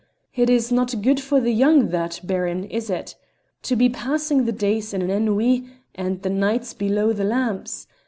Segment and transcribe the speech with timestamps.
[0.33, 3.13] It is not good for the young, that, Baron, is it?
[3.61, 7.85] To be passing the days in an ennui and the nights below the lamps?